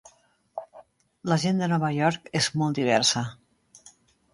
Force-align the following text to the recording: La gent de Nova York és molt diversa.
La 1.31 1.39
gent 1.45 1.61
de 1.65 1.69
Nova 1.75 1.95
York 2.01 2.35
és 2.43 2.51
molt 2.63 2.83
diversa. 2.83 3.29